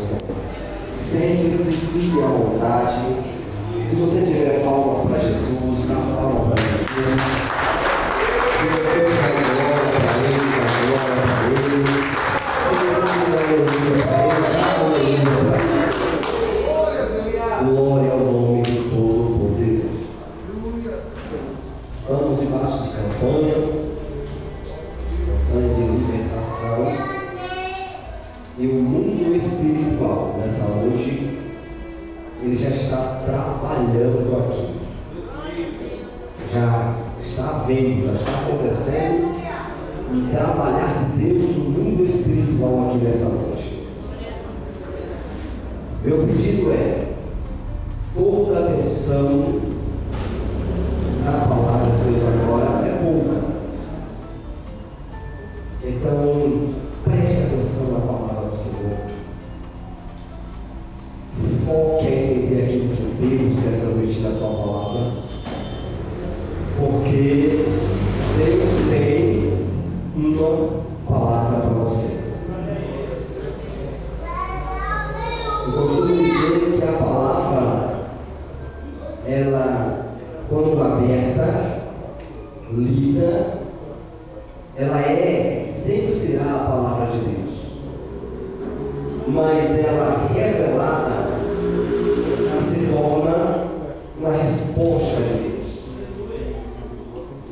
[0.00, 0.38] Senhor.
[0.94, 3.00] Sente-se firme à vontade.
[3.88, 7.48] Se você tiver palmas para Jesus, dá palmas para Jesus.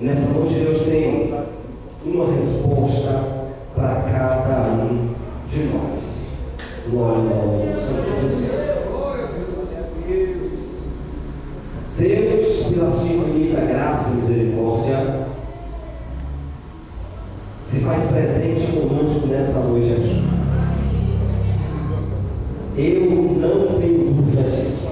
[0.06, 1.34] Nessa noite Deus tem
[2.04, 5.08] uma resposta para cada um
[5.50, 6.28] de nós.
[6.88, 8.46] Glória ao nome do Senhor Jesus.
[11.98, 15.26] Deus, pela sua infinita graça e misericórdia,
[17.66, 20.24] se faz presente conosco nessa noite aqui.
[22.76, 24.85] Eu não tenho dúvida disso.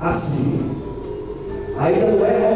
[0.00, 0.70] assim.
[1.78, 2.51] Ainda não é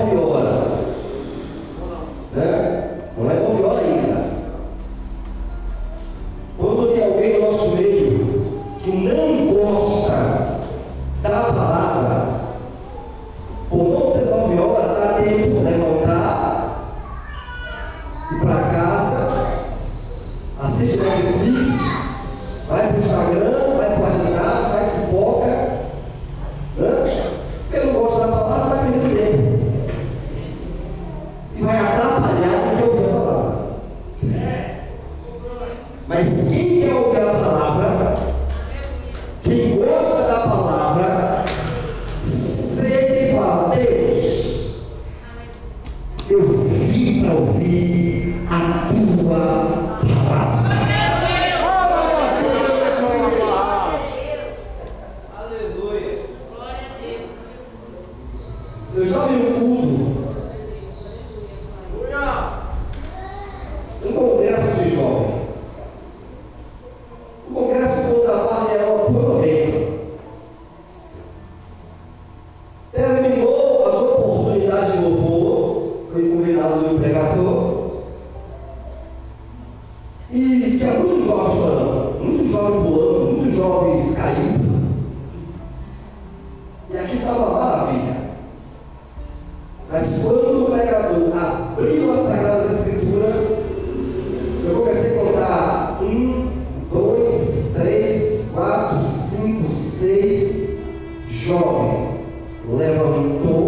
[101.46, 102.08] jovem
[102.68, 103.65] leva-me um todo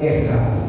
[0.00, 0.59] esta.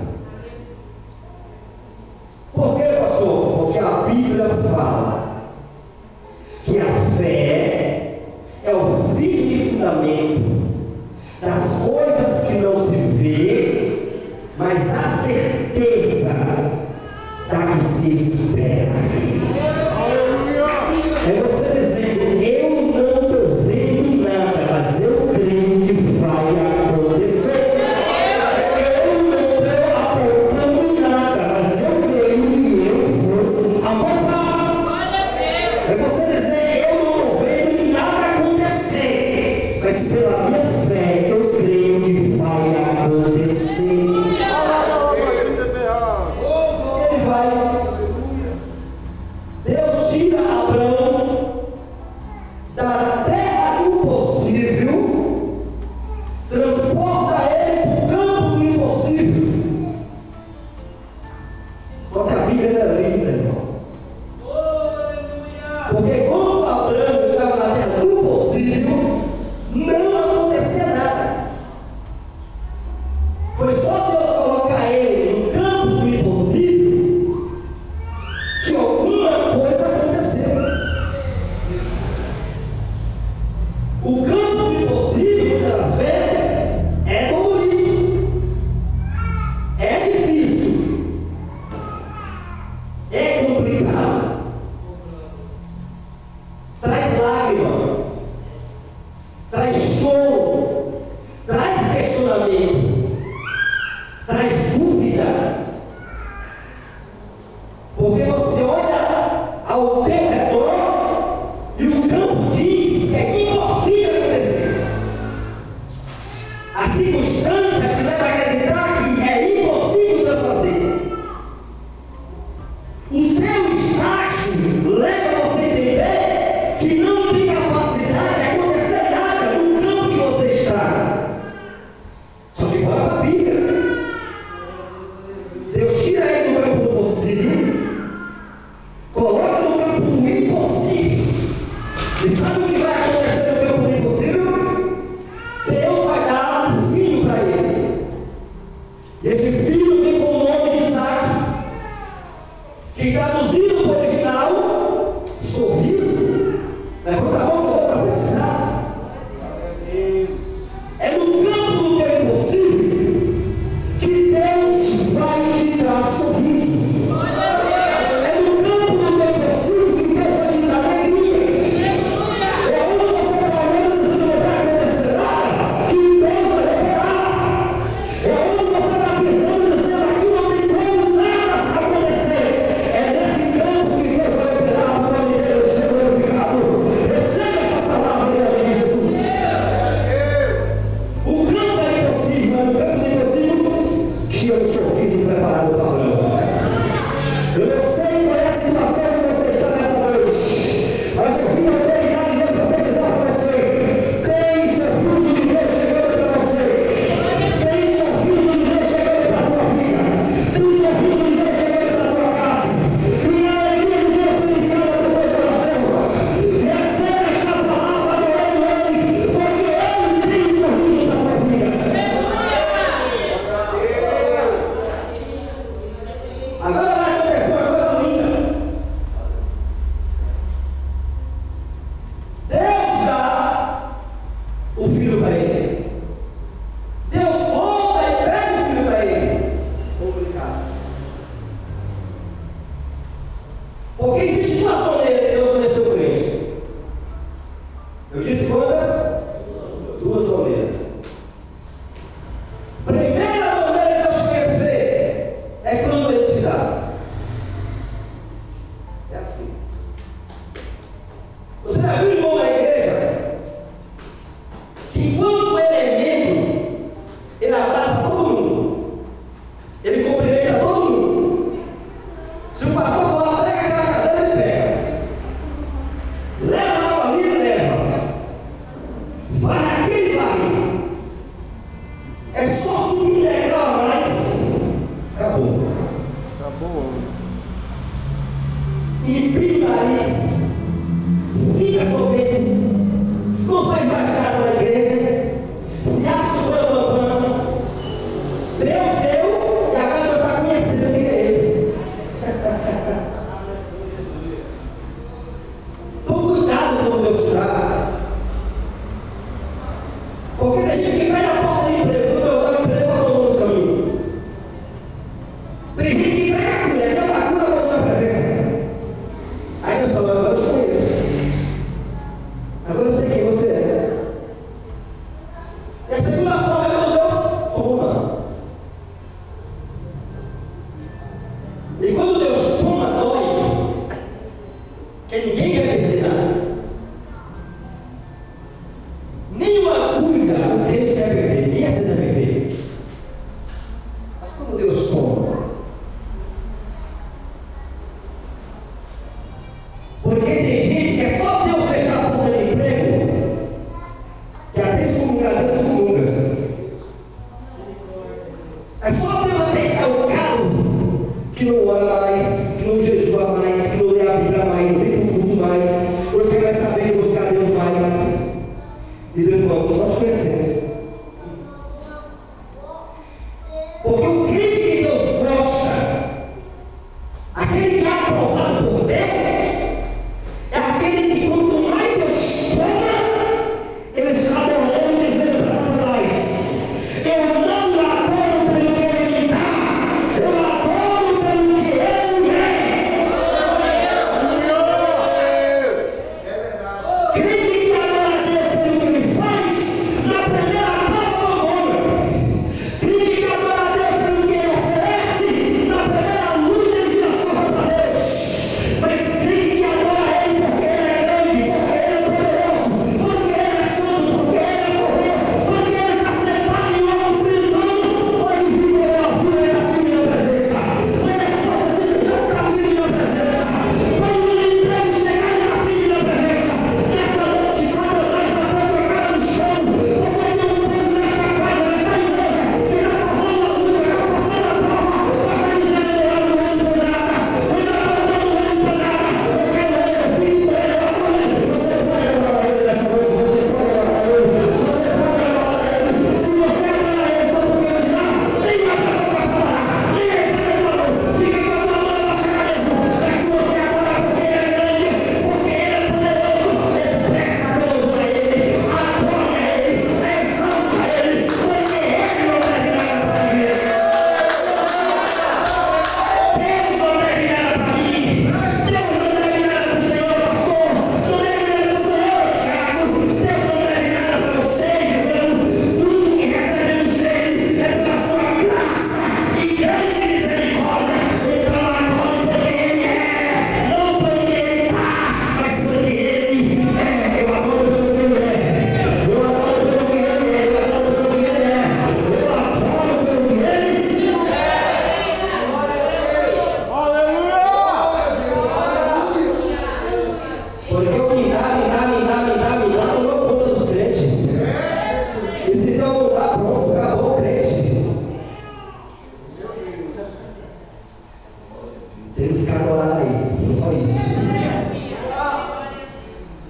[512.21, 514.11] Temos que adorar a Ele, só isso.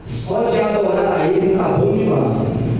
[0.03, 2.70] Só de adorar a Ele está bom demais.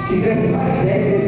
[0.07, 1.26] Se tivesse mais 10 pessoas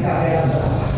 [0.00, 0.89] esse aqui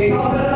[0.00, 0.49] Amém.